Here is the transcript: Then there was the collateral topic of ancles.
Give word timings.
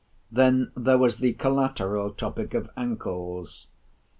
Then 0.31 0.71
there 0.75 0.97
was 0.97 1.17
the 1.17 1.33
collateral 1.33 2.09
topic 2.09 2.55
of 2.55 2.71
ancles. 2.75 3.67